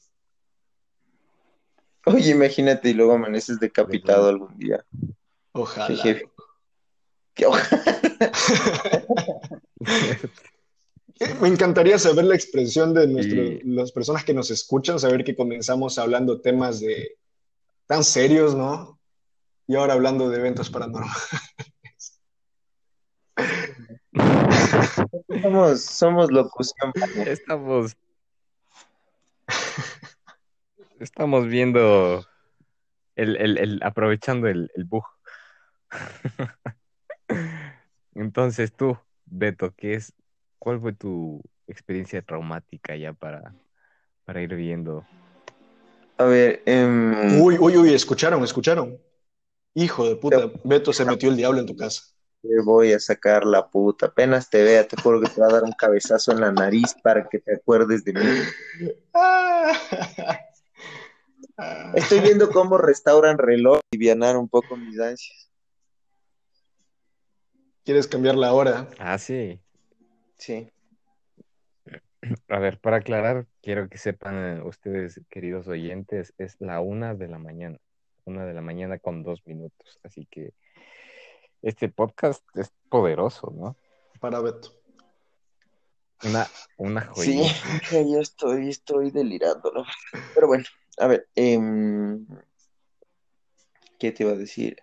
[2.05, 4.85] Oye, imagínate y luego amaneces decapitado algún día.
[5.53, 6.03] Ojalá.
[7.35, 7.95] Qué ojalá.
[11.21, 15.37] Eh, Me encantaría saber la expresión de nuestro- las personas que nos escuchan, saber que
[15.37, 17.17] comenzamos hablando temas de
[17.87, 18.99] tan serios, ¿no?
[19.69, 21.23] Y ahora hablando de eventos paranormales.
[25.41, 26.93] Somos, somos locución.
[27.27, 27.97] Estamos.
[31.01, 32.25] Estamos viendo.
[33.17, 35.05] El, el, el- aprovechando el, el bug.
[38.15, 40.13] Entonces tú, Beto, ¿qué es,
[40.59, 43.55] ¿cuál fue tu experiencia traumática ya para,
[44.25, 45.05] para ir viendo?
[46.19, 48.99] A ver, em, Uy, uy, uy, escucharon, escucharon.
[49.75, 52.03] Hijo de puta, Beto se metió el diablo en tu casa.
[52.43, 54.07] Te voy a sacar la puta.
[54.07, 56.95] Apenas te vea, te juro que te va a dar un cabezazo en la nariz
[57.03, 58.21] para que te acuerdes de mí.
[61.95, 65.49] Estoy viendo cómo restauran reloj y vianar un poco mis ansias.
[67.85, 68.89] ¿Quieres cambiar la hora?
[68.99, 69.61] Ah, sí.
[70.39, 70.69] Sí.
[72.49, 77.29] A ver, para aclarar, quiero que sepan eh, ustedes, queridos oyentes, es la una de
[77.29, 77.79] la mañana.
[78.25, 79.99] Una de la mañana con dos minutos.
[80.05, 80.55] Así que
[81.63, 83.77] este podcast es poderoso, ¿no?
[84.21, 84.73] Para Beto.
[86.25, 86.47] Una,
[86.77, 87.43] una Sí, joyita.
[88.13, 89.85] yo estoy, estoy delirando, ¿no?
[90.35, 90.65] Pero bueno,
[90.99, 92.27] a ver, em,
[93.99, 94.77] ¿qué te iba a decir?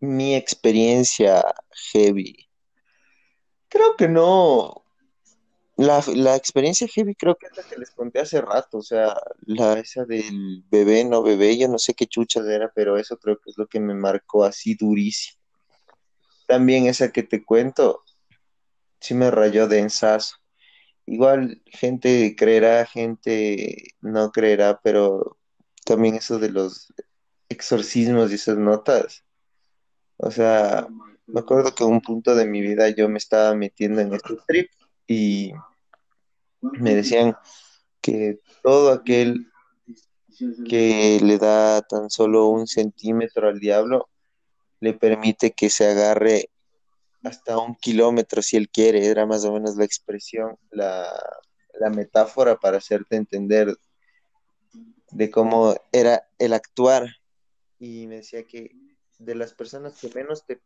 [0.00, 1.42] Mi experiencia
[1.92, 2.48] heavy.
[3.68, 4.83] Creo que no.
[5.76, 9.16] La, la experiencia heavy creo que es la que les conté hace rato, o sea,
[9.44, 13.38] la esa del bebé, no bebé, yo no sé qué chucha era, pero eso creo
[13.38, 15.40] que es lo que me marcó así durísimo.
[16.46, 18.04] También esa que te cuento,
[19.00, 19.86] sí me rayó de.
[21.06, 25.38] Igual gente creerá, gente no creerá, pero
[25.84, 26.92] también eso de los
[27.48, 29.24] exorcismos y esas notas.
[30.16, 30.88] O sea,
[31.26, 34.70] me acuerdo que un punto de mi vida yo me estaba metiendo en este trip
[35.06, 35.52] y
[36.60, 37.36] me decían
[38.00, 39.46] que todo aquel
[40.68, 44.08] que le da tan solo un centímetro al diablo
[44.80, 46.50] le permite que se agarre
[47.22, 51.10] hasta un kilómetro si él quiere, era más o menos la expresión, la,
[51.80, 53.74] la metáfora para hacerte entender
[55.10, 57.06] de cómo era el actuar.
[57.78, 58.72] Y me decía que
[59.18, 60.60] de las personas que menos te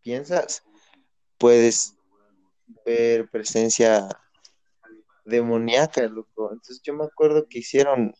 [0.00, 0.64] piensas,
[1.38, 1.94] puedes
[2.84, 4.08] ver presencia
[5.24, 6.50] demoníaca, loco.
[6.52, 8.14] Entonces yo me acuerdo que hicieron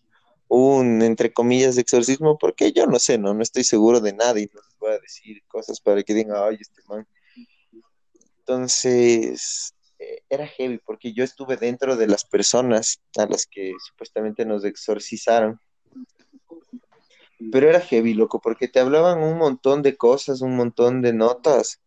[0.48, 4.50] un, entre comillas, exorcismo, porque yo no sé, no, no estoy seguro de nada y
[4.52, 7.06] no les voy a decir cosas para que digan, ay, este man.
[8.40, 14.44] Entonces, eh, era heavy, porque yo estuve dentro de las personas a las que supuestamente
[14.44, 15.60] nos exorcizaron.
[17.50, 21.80] Pero era heavy, loco, porque te hablaban un montón de cosas, un montón de notas.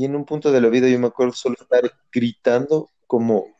[0.00, 3.54] Y en un punto del oído yo me acuerdo solo estar gritando como,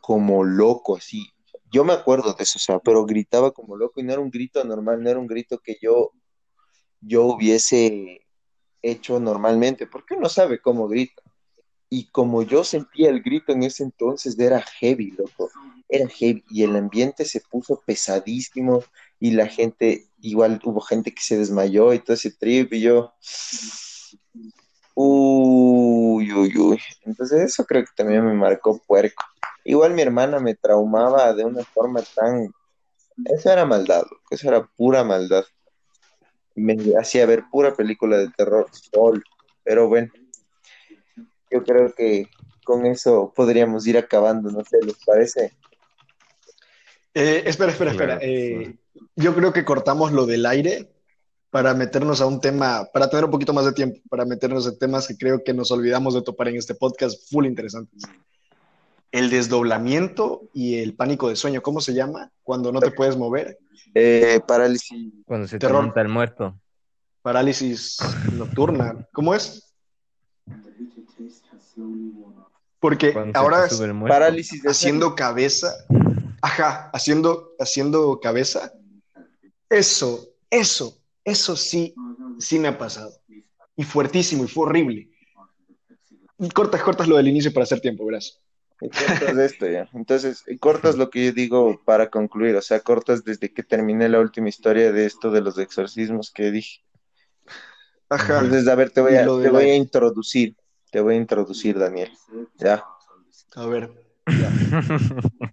[0.00, 1.28] como loco, así.
[1.70, 4.30] Yo me acuerdo de eso, o sea, pero gritaba como loco y no era un
[4.30, 6.12] grito normal, no era un grito que yo,
[7.02, 8.22] yo hubiese
[8.80, 11.22] hecho normalmente, porque uno sabe cómo grita.
[11.90, 15.50] Y como yo sentía el grito en ese entonces, era heavy, loco.
[15.90, 16.42] Era heavy.
[16.48, 18.82] Y el ambiente se puso pesadísimo
[19.20, 23.12] y la gente, igual hubo gente que se desmayó y todo ese trip y yo...
[26.22, 26.80] Uy, uy, uy.
[27.04, 29.24] Entonces eso creo que también me marcó puerco.
[29.64, 32.52] Igual mi hermana me traumaba de una forma tan...
[33.24, 34.04] Eso era maldad.
[34.30, 35.44] Eso era pura maldad.
[36.54, 38.68] Me hacía ver pura película de terror.
[38.92, 39.22] Sol.
[39.64, 40.12] Pero bueno,
[41.50, 42.28] yo creo que
[42.64, 45.52] con eso podríamos ir acabando, no sé, ¿les parece?
[47.14, 48.18] Eh, espera, espera, espera.
[48.20, 48.76] Eh,
[49.16, 50.88] yo creo que cortamos lo del aire
[51.52, 54.78] para meternos a un tema, para tener un poquito más de tiempo, para meternos en
[54.78, 58.04] temas que creo que nos olvidamos de topar en este podcast, full interesantes.
[59.10, 62.32] El desdoblamiento y el pánico de sueño, ¿cómo se llama?
[62.42, 63.58] Cuando no te puedes mover.
[63.94, 65.12] Eh, parálisis.
[65.26, 65.82] Cuando se te Terror.
[65.82, 66.58] monta el muerto.
[67.20, 67.98] Parálisis
[68.32, 69.06] nocturna.
[69.12, 69.74] ¿Cómo es?
[72.80, 74.14] Porque Cuando ahora te muerto.
[74.14, 75.70] Parálisis de haciendo cabeza,
[76.40, 78.72] ajá, haciendo, haciendo cabeza,
[79.68, 81.94] eso, eso, eso sí,
[82.38, 83.12] sí me ha pasado.
[83.76, 85.08] Y fuertísimo, y fue horrible.
[86.54, 88.40] Cortas, cortas lo del inicio para hacer tiempo, verás.
[88.80, 89.88] Cortas esto ya.
[89.94, 94.18] Entonces, cortas lo que yo digo para concluir, o sea, cortas desde que terminé la
[94.20, 96.80] última historia de esto de los exorcismos que dije.
[98.08, 98.40] Ajá.
[98.40, 100.56] Entonces, a ver, te voy a, te voy la- a introducir,
[100.90, 102.10] te voy a introducir, Daniel.
[102.58, 102.84] Ya.
[103.54, 103.90] A ver.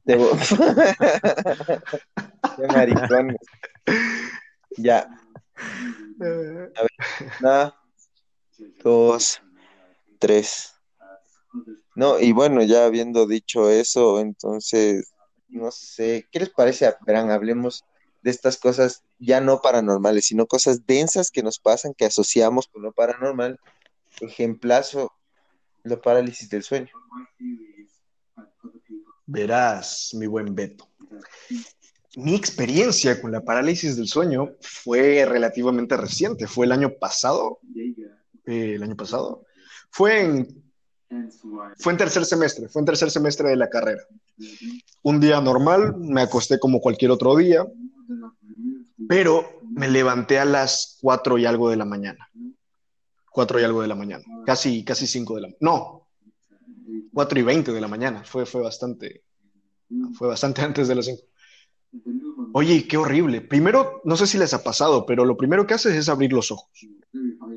[0.05, 0.37] Te voy-
[2.57, 3.37] Qué maricones.
[4.77, 5.09] Ya.
[7.39, 7.75] Una,
[8.83, 9.41] dos,
[10.19, 10.73] tres.
[11.95, 15.13] No, y bueno, ya habiendo dicho eso, entonces,
[15.47, 16.93] no sé, ¿qué les parece?
[17.05, 17.83] Verán, hablemos
[18.21, 22.83] de estas cosas ya no paranormales, sino cosas densas que nos pasan, que asociamos con
[22.83, 23.59] lo paranormal.
[24.21, 25.13] Ejemplazo,
[25.83, 26.91] la parálisis del sueño.
[29.25, 30.87] Verás, mi buen Beto.
[32.15, 37.59] Mi experiencia con la parálisis del sueño fue relativamente reciente, fue el año pasado,
[38.45, 39.45] eh, el año pasado,
[39.91, 40.63] fue en,
[41.77, 44.01] fue en tercer semestre, fue en tercer semestre de la carrera.
[45.03, 47.67] Un día normal, me acosté como cualquier otro día,
[49.07, 52.27] pero me levanté a las cuatro y algo de la mañana.
[53.31, 56.07] Cuatro y algo de la mañana, casi, casi cinco de la no,
[57.13, 59.23] cuatro y veinte de la mañana, fue, fue bastante,
[60.13, 61.21] fue bastante antes de las cinco.
[62.53, 63.41] Oye, qué horrible.
[63.41, 66.51] Primero, no sé si les ha pasado, pero lo primero que haces es abrir los
[66.51, 66.69] ojos.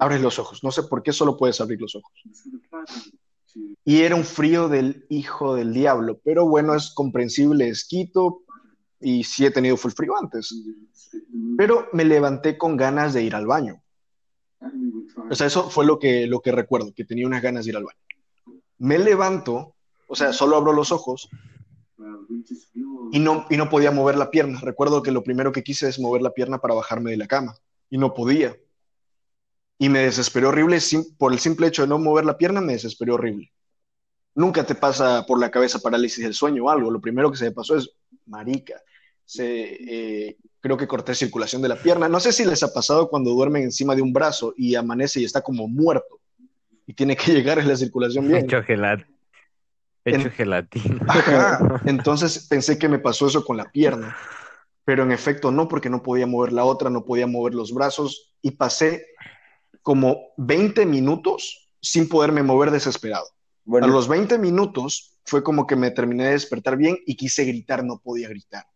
[0.00, 0.62] Abres los ojos.
[0.64, 2.12] No sé por qué solo puedes abrir los ojos.
[3.84, 8.42] Y era un frío del hijo del diablo, pero bueno, es comprensible, es Quito
[9.00, 10.54] y sí he tenido full frío antes.
[11.56, 13.82] Pero me levanté con ganas de ir al baño.
[15.30, 17.76] O sea, eso fue lo que, lo que recuerdo, que tenía unas ganas de ir
[17.76, 18.60] al baño.
[18.78, 19.74] Me levanto,
[20.06, 21.28] o sea, solo abro los ojos
[23.12, 24.60] y no, y no podía mover la pierna.
[24.60, 27.56] Recuerdo que lo primero que quise es mover la pierna para bajarme de la cama.
[27.90, 28.56] y no podía.
[29.78, 30.78] Y me desesperó horrible
[31.18, 33.52] por el simple hecho de no mover la pierna, me desesperó horrible.
[34.34, 36.90] Nunca te pasa por la cabeza parálisis del sueño o algo.
[36.90, 37.90] Lo primero que se me pasó es,
[38.24, 38.80] marica,
[39.26, 42.08] se, eh, creo que corté circulación de la pierna.
[42.08, 45.24] No sé si les ha pasado cuando duermen encima de un brazo y amanece y
[45.24, 46.20] está como muerto
[46.86, 48.46] y tiene que llegar a la circulación bien.
[50.04, 51.06] Hecho, Hecho gelatina.
[51.86, 54.16] Entonces pensé que me pasó eso con la pierna,
[54.84, 58.34] pero en efecto no, porque no podía mover la otra, no podía mover los brazos
[58.42, 59.06] y pasé
[59.82, 63.26] como 20 minutos sin poderme mover desesperado.
[63.80, 67.84] A los 20 minutos fue como que me terminé de despertar bien y quise gritar,
[67.84, 68.66] no podía gritar.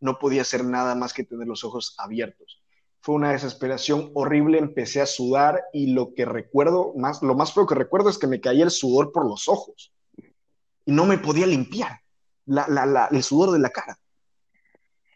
[0.00, 2.60] No podía hacer nada más que tener los ojos abiertos.
[3.02, 7.66] Fue una desesperación horrible, empecé a sudar y lo que recuerdo más, lo más feo
[7.66, 9.92] que recuerdo es que me caía el sudor por los ojos
[10.90, 12.00] y no me podía limpiar
[12.46, 13.98] el sudor de la cara.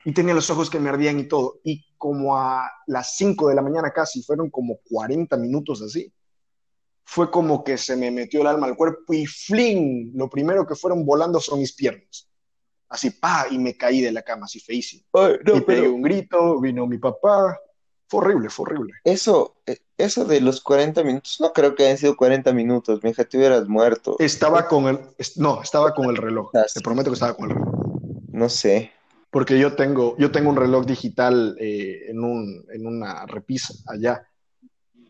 [0.05, 1.61] Y tenía los ojos que me ardían y todo.
[1.65, 6.13] Y como a las 5 de la mañana casi, fueron como 40 minutos así
[7.05, 10.75] fue como que se me metió el alma al cuerpo y fling, lo primero que
[10.75, 12.29] fueron volando son mis piernas.
[12.89, 15.05] Así, pa, y me caí de la cama, así feísimo.
[15.55, 17.59] y pegué un grito, vino mi papá.
[18.15, 18.93] Fue horrible, fue horrible.
[19.03, 23.11] Eso, eh, eso de los 40 minutos, no creo que hayan sido 40 minutos, mi
[23.11, 24.15] hija, te hubieras muerto.
[24.21, 25.01] Estaba con el,
[25.35, 26.53] no, estaba con el reloj.
[26.53, 27.75] Te prometo que estaba con el reloj.
[28.31, 28.93] No sé.
[29.31, 34.29] Porque yo tengo, yo tengo un reloj digital eh, en, un, en una repisa allá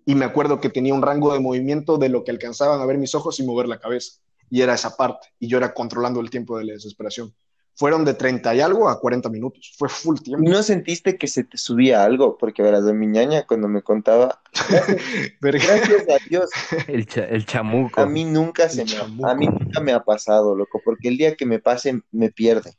[0.06, 2.96] y me acuerdo que tenía un rango de movimiento de lo que alcanzaban a ver
[2.96, 4.20] mis ojos y mover la cabeza.
[4.48, 5.28] Y era esa parte.
[5.38, 7.34] Y yo era controlando el tiempo de la desesperación.
[7.76, 9.74] Fueron de 30 y algo a 40 minutos.
[9.76, 10.48] Fue full tiempo.
[10.48, 12.38] ¿No sentiste que se te subía algo?
[12.38, 14.40] Porque verás, de mi ñaña cuando me contaba.
[15.40, 16.50] Gracias, a Dios.
[16.86, 18.00] El, el, chamuco.
[18.00, 21.34] A mí nunca se me, a mí nunca me ha pasado, loco, porque el día
[21.34, 22.74] que me pase me pierde.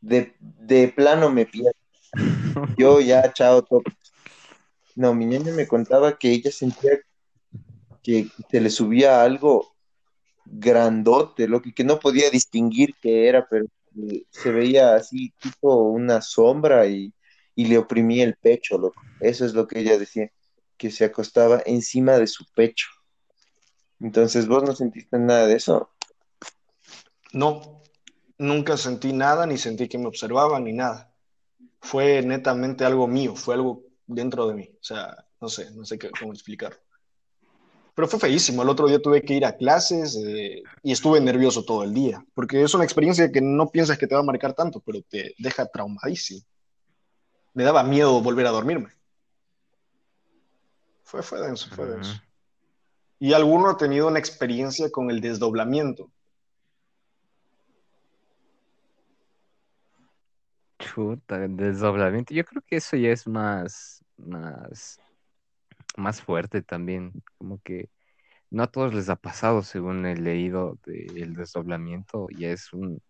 [0.00, 1.72] De, de plano me pierde.
[2.76, 3.84] Yo ya, chao, top.
[4.94, 6.98] No, mi niña me contaba que ella sentía
[8.02, 9.74] que se le subía algo
[10.44, 13.66] grandote, lo que, no podía distinguir qué era, pero
[14.30, 17.12] se veía así, tipo una sombra y,
[17.56, 19.02] le oprimía el pecho, loco.
[19.20, 20.30] Eso es lo que ella decía,
[20.76, 22.86] que se acostaba encima de su pecho.
[24.00, 25.90] Entonces, ¿vos no sentiste nada de eso?
[27.32, 27.82] No,
[28.38, 31.12] nunca sentí nada, ni sentí que me observaban, ni nada.
[31.80, 34.70] Fue netamente algo mío, fue algo dentro de mí.
[34.80, 36.78] O sea, no sé, no sé cómo explicarlo.
[37.98, 38.62] Pero fue feísimo.
[38.62, 42.24] El otro día tuve que ir a clases eh, y estuve nervioso todo el día,
[42.32, 45.34] porque es una experiencia que no piensas que te va a marcar tanto, pero te
[45.36, 46.46] deja traumadísimo.
[47.54, 48.90] Me daba miedo volver a dormirme.
[51.02, 52.22] Fue, fue denso, fue denso.
[53.18, 56.08] ¿Y alguno ha tenido una experiencia con el desdoblamiento?
[60.78, 62.32] Chuta, desdoblamiento.
[62.32, 65.00] Yo creo que eso ya es más, más,
[65.96, 67.12] más fuerte también.
[67.38, 67.90] Como que
[68.50, 72.28] no a todos les ha pasado, según he leído, el desdoblamiento.
[72.36, 73.02] Ya es un.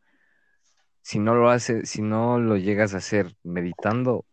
[1.02, 4.26] Si no lo hace, si no lo llegas a hacer meditando,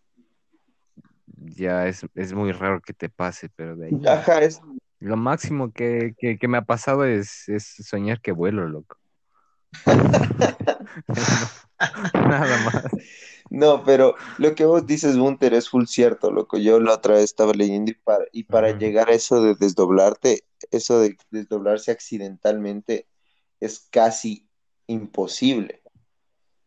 [1.27, 4.01] ya es, muy raro que te pase, pero de ahí.
[4.08, 4.62] Ajá, es.
[4.99, 8.97] Lo máximo que, que me ha pasado es, es soñar que vuelo, loco.
[12.13, 12.84] Nada más.
[13.50, 16.58] No, pero lo que vos dices, Bunter, es full cierto, loco.
[16.58, 20.43] Yo la otra vez estaba leyendo y para, y para llegar a eso de desdoblarte,
[20.71, 23.08] eso de desdoblarse accidentalmente
[23.60, 24.48] es casi
[24.88, 25.84] imposible.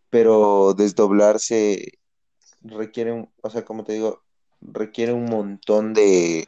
[0.08, 1.98] Pero desdoblarse
[2.62, 4.22] requiere un, o sea, como te digo,
[4.60, 6.46] requiere un montón de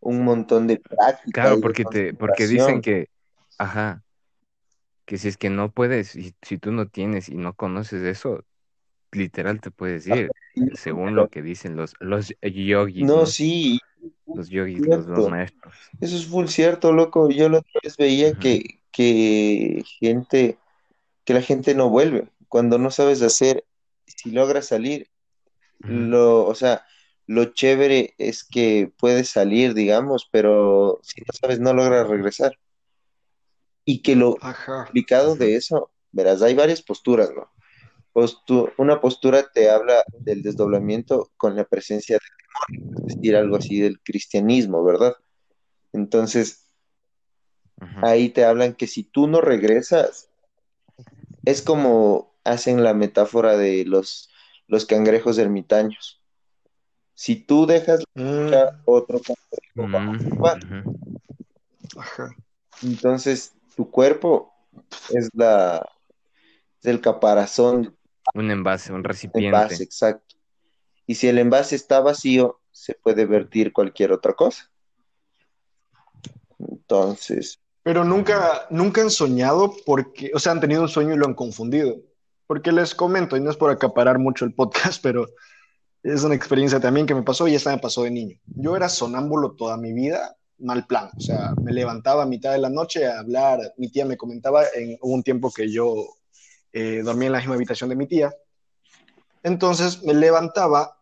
[0.00, 1.42] un montón de práctica.
[1.42, 3.08] Claro, porque te, porque dicen que,
[3.58, 4.03] ajá,
[5.04, 8.44] que si es que no puedes, si, si tú no tienes y no conoces eso,
[9.14, 10.30] literal te puedes ir,
[10.74, 13.04] según lo que dicen los, los yogis.
[13.04, 13.80] No, sí.
[14.26, 15.74] Los yogis, los, maestros.
[16.00, 17.30] Eso es full cierto, loco.
[17.30, 20.58] Yo la otra vez veía que, que gente,
[21.24, 22.28] que la gente no vuelve.
[22.48, 23.64] Cuando no sabes hacer,
[24.06, 25.08] si logras salir,
[25.78, 26.84] lo, o sea,
[27.26, 32.58] lo chévere es que puedes salir, digamos, pero si no sabes, no logras regresar.
[33.84, 37.50] Y que lo complicado de eso, verás, hay varias posturas, ¿no?
[38.78, 43.80] una postura te habla del desdoblamiento con la presencia del demonio, es decir, algo así
[43.80, 45.14] del cristianismo, ¿verdad?
[45.92, 46.68] Entonces,
[48.02, 50.28] ahí te hablan que si tú no regresas,
[51.44, 54.30] es como hacen la metáfora de los,
[54.68, 56.20] los cangrejos ermitaños.
[57.14, 58.50] Si tú dejas mm.
[58.84, 62.34] otro cangrejo va a
[62.82, 64.52] Entonces, tu cuerpo
[65.10, 65.86] es la
[66.82, 67.96] el caparazón.
[68.34, 69.46] Un envase, un recipiente.
[69.46, 70.36] Envase, exacto.
[71.06, 74.70] Y si el envase está vacío, se puede vertir cualquier otra cosa.
[76.58, 81.26] Entonces, Pero nunca, nunca han soñado porque, o sea, han tenido un sueño y lo
[81.26, 81.96] han confundido.
[82.46, 85.26] Porque les comento, y no es por acaparar mucho el podcast, pero
[86.02, 88.38] es una experiencia también que me pasó y esta me pasó de niño.
[88.46, 91.10] Yo era sonámbulo toda mi vida, mal plan.
[91.16, 93.74] O sea, me levantaba a mitad de la noche a hablar.
[93.76, 95.94] Mi tía me comentaba en un tiempo que yo
[96.72, 98.34] eh, dormía en la misma habitación de mi tía.
[99.42, 100.98] Entonces me levantaba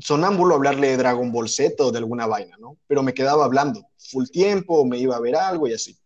[0.00, 2.76] sonámbulo a hablarle de Dragon Ball Z o de alguna vaina, ¿no?
[2.86, 5.96] Pero me quedaba hablando full tiempo, me iba a ver algo y así.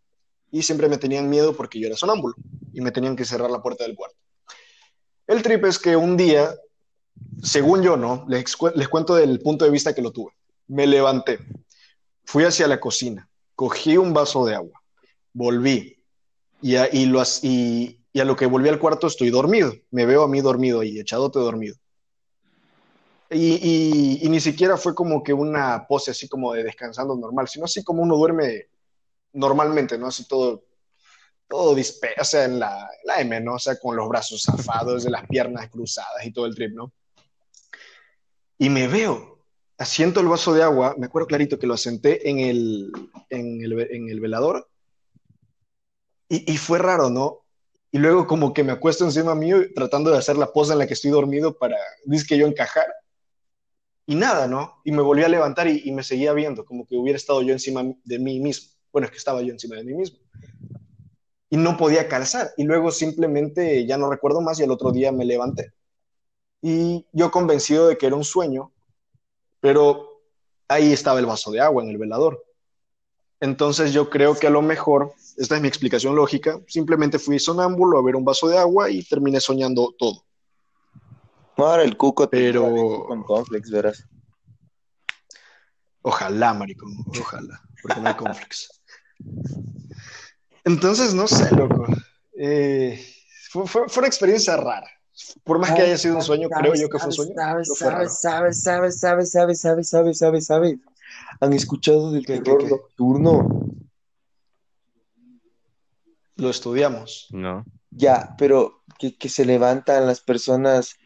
[0.50, 2.34] Y siempre me tenían miedo porque yo era sonámbulo
[2.72, 4.16] y me tenían que cerrar la puerta del cuarto.
[5.26, 6.54] El trip es que un día,
[7.42, 8.26] según yo, ¿no?
[8.28, 10.32] Les cuento del punto de vista que lo tuve.
[10.66, 11.38] Me levanté,
[12.30, 14.80] fui hacia la cocina, cogí un vaso de agua,
[15.32, 16.00] volví
[16.62, 16.88] y a,
[18.24, 19.72] lo, que volví al cuarto estoy dormido.
[19.90, 21.74] Me veo a mí dormido ahí, echadote dormido.
[23.30, 27.82] Y ni siquiera fue como que una pose así como de descansando normal, sino así
[27.82, 28.68] como uno duerme
[29.32, 30.06] normalmente, ¿no?
[30.06, 30.62] Así todo,
[31.48, 33.54] todo disperso, o sea, en la, la M, ¿no?
[33.54, 36.92] O sea, con los brazos zafados, de las piernas cruzadas y todo el trip, ¿no?
[38.56, 39.39] Y me veo,
[39.80, 42.92] asiento el vaso de agua, me acuerdo clarito que lo asenté en el,
[43.30, 44.68] en el, en el velador
[46.28, 47.40] y, y fue raro, ¿no?
[47.90, 50.86] Y luego como que me acuesto encima mío tratando de hacer la pose en la
[50.86, 52.86] que estoy dormido para, dice que yo encajar.
[54.06, 54.82] Y nada, ¿no?
[54.84, 57.52] Y me volví a levantar y, y me seguía viendo, como que hubiera estado yo
[57.52, 58.70] encima de mí mismo.
[58.92, 60.18] Bueno, es que estaba yo encima de mí mismo.
[61.48, 62.50] Y no podía calzar.
[62.58, 65.72] Y luego simplemente ya no recuerdo más y el otro día me levanté.
[66.60, 68.72] Y yo convencido de que era un sueño,
[69.60, 70.22] pero
[70.68, 72.44] ahí estaba el vaso de agua en el velador.
[73.40, 77.98] Entonces yo creo que a lo mejor, esta es mi explicación lógica, simplemente fui sonámbulo
[77.98, 80.24] a ver un vaso de agua y terminé soñando todo.
[81.56, 84.06] ahora el cuco te Pero- con complex, verás.
[86.02, 88.80] Ojalá, maricón, ojalá, porque no hay conflictos.
[90.64, 91.86] Entonces, no sé, loco.
[92.38, 92.98] Eh,
[93.50, 94.88] fue, fue- fue una experiencia rara.
[95.44, 97.34] Por más que haya sido un sueño, creo yo que fue un sueño.
[97.36, 97.68] Sabes,
[98.20, 100.78] sabes, sabes, sabes, sabes, sabes, sabes, sabes, sabes.
[101.40, 103.70] ¿Han escuchado del ¿Qué, qué, terror nocturno?
[106.36, 107.64] Lo estudiamos, ¿no?
[107.90, 110.96] Ya, pero que, que se levantan las personas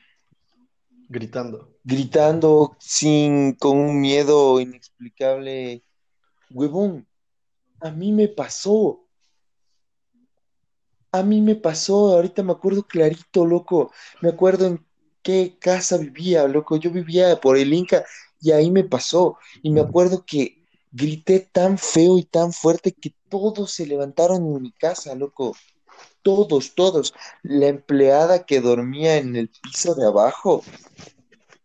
[1.09, 1.77] gritando.
[1.83, 5.85] gritando sin, con un miedo inexplicable.
[6.51, 7.07] Huevón,
[7.81, 9.04] a mí me pasó.
[11.15, 13.93] A mí me pasó, ahorita me acuerdo clarito, loco.
[14.21, 14.85] Me acuerdo en
[15.23, 16.75] qué casa vivía, loco.
[16.77, 18.05] Yo vivía por el Inca
[18.41, 19.39] y ahí me pasó.
[19.63, 24.61] Y me acuerdo que grité tan feo y tan fuerte que todos se levantaron en
[24.61, 25.57] mi casa, loco.
[26.23, 27.15] Todos, todos.
[27.45, 30.65] La empleada que dormía en el piso de abajo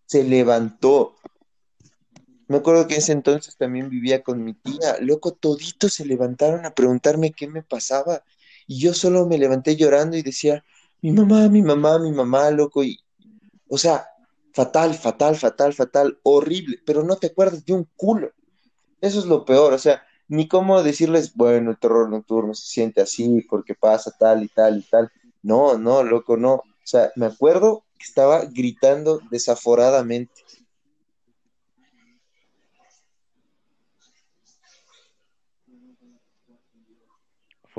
[0.06, 1.16] se levantó.
[2.48, 4.98] Me acuerdo que en ese entonces también vivía con mi tía.
[5.00, 8.24] Loco, toditos se levantaron a preguntarme qué me pasaba.
[8.70, 10.64] Y yo solo me levanté llorando y decía,
[11.02, 12.84] mi mamá, mi mamá, mi mamá, loco.
[12.84, 13.00] Y,
[13.68, 14.06] o sea,
[14.54, 16.78] fatal, fatal, fatal, fatal, horrible.
[16.86, 18.32] Pero no te acuerdas de un culo.
[19.02, 19.74] Eso es lo peor.
[19.74, 24.44] O sea, ni cómo decirles, bueno, el terror nocturno se siente así porque pasa tal
[24.44, 25.12] y tal y tal.
[25.42, 26.54] No, no, loco, no.
[26.54, 30.44] O sea, me acuerdo que estaba gritando desaforadamente.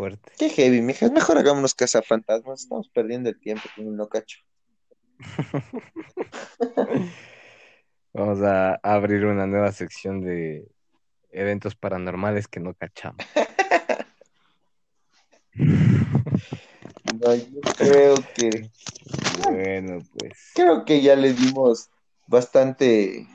[0.00, 0.32] Fuerte.
[0.38, 1.10] Qué heavy, mija.
[1.10, 2.62] Mejor hagámonos cazafantasmas.
[2.62, 4.38] Estamos perdiendo el tiempo con el no cacho.
[8.14, 10.66] Vamos a abrir una nueva sección de
[11.32, 13.18] eventos paranormales que no cachamos.
[17.20, 18.70] No, yo creo que
[19.42, 20.52] Bueno, pues.
[20.54, 21.90] creo que ya le dimos
[22.26, 23.26] bastante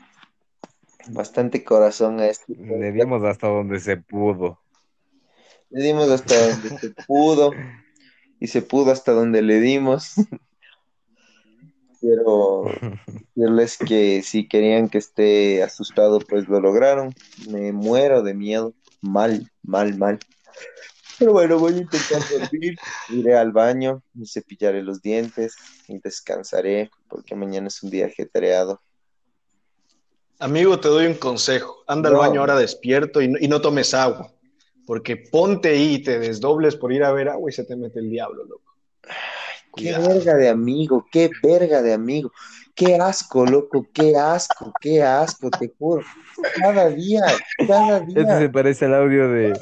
[1.10, 2.46] bastante corazón a esto.
[2.48, 4.65] Le dimos hasta donde se pudo.
[5.70, 7.52] Le dimos hasta donde se pudo
[8.40, 10.14] y se pudo hasta donde le dimos.
[12.00, 12.64] Quiero
[13.34, 17.14] decirles que si querían que esté asustado, pues lo lograron.
[17.48, 18.74] Me muero de miedo.
[19.00, 20.18] Mal, mal, mal.
[21.18, 22.76] Pero bueno, voy a intentar dormir.
[23.08, 25.56] Iré al baño, me cepillaré los dientes
[25.88, 28.82] y descansaré porque mañana es un día ajetreado.
[30.38, 31.82] Amigo, te doy un consejo.
[31.86, 34.30] Anda al baño ahora despierto y no, y no tomes agua.
[34.86, 38.08] Porque ponte y te desdobles por ir a ver agua y se te mete el
[38.10, 38.62] diablo, loco.
[39.74, 42.32] Qué verga de amigo, qué verga de amigo.
[42.74, 46.02] Qué asco, loco, qué asco, qué asco, te juro.
[46.60, 47.22] Cada día,
[47.66, 48.52] cada Este se día.
[48.52, 49.58] parece al audio de.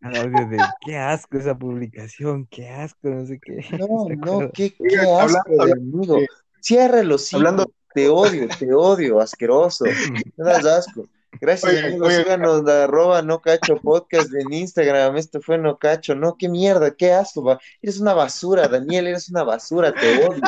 [0.00, 0.58] Al audio de.
[0.80, 3.64] Qué asco esa publicación, qué asco, no sé qué.
[3.78, 6.18] No, ¿Se no, qué, qué asco hablando- de amigo.
[6.60, 9.84] Cierra los Hablando, te odio, te odio, asqueroso.
[10.36, 11.06] Me das asco.
[11.40, 12.14] Gracias, oye, amigos.
[12.14, 15.16] Síganos de arroba no cacho podcast en Instagram.
[15.16, 16.14] Esto fue no cacho.
[16.14, 17.58] No, qué mierda, qué asco.
[17.80, 20.42] Eres una basura, Daniel, eres una basura, te odio.